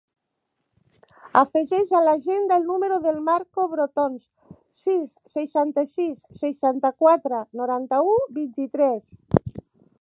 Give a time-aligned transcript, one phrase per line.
[1.41, 4.25] Afegeix a l'agenda el número del Marco Brotons:
[4.81, 9.65] sis, seixanta-sis, seixanta-quatre, noranta-u, vint-i-tres.